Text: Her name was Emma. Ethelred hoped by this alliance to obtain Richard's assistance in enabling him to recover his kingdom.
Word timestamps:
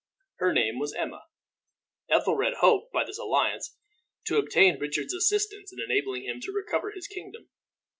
Her 0.37 0.51
name 0.51 0.79
was 0.79 0.95
Emma. 0.95 1.27
Ethelred 2.09 2.55
hoped 2.55 2.91
by 2.91 3.03
this 3.03 3.19
alliance 3.19 3.77
to 4.25 4.37
obtain 4.39 4.79
Richard's 4.79 5.13
assistance 5.13 5.71
in 5.71 5.79
enabling 5.79 6.23
him 6.23 6.39
to 6.41 6.51
recover 6.51 6.89
his 6.89 7.05
kingdom. 7.07 7.49